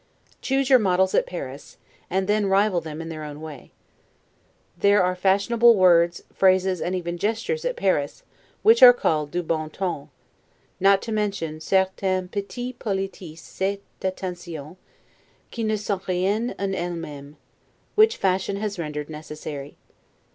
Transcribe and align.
Choose 0.41 0.67
your 0.67 0.79
models 0.79 1.13
well 1.13 1.19
at 1.19 1.27
Paris, 1.27 1.77
and 2.09 2.27
then 2.27 2.47
rival 2.47 2.81
them 2.81 3.03
in 3.03 3.09
their 3.09 3.23
own 3.23 3.39
way. 3.39 3.69
There 4.75 5.03
are 5.03 5.15
fashionable 5.15 5.75
words, 5.75 6.23
phrases, 6.33 6.81
and 6.81 6.95
even 6.95 7.19
gestures, 7.19 7.63
at 7.65 7.75
Paris, 7.75 8.23
which 8.63 8.81
are 8.81 8.93
called 8.93 9.29
'du 9.29 9.43
bon 9.43 9.69
ton'; 9.69 10.09
not 10.79 11.03
to 11.03 11.11
mention 11.11 11.59
'certaines 11.61 12.31
Petites 12.31 12.79
politesses 12.79 13.61
et 13.61 13.81
attentions, 14.01 14.77
qui 15.51 15.63
ne 15.63 15.75
sont 15.77 16.01
rien 16.07 16.55
en 16.57 16.73
elle 16.73 16.95
memes', 16.95 17.35
which 17.93 18.17
fashion 18.17 18.55
has 18.55 18.79
rendered 18.79 19.07
necessary. 19.07 19.75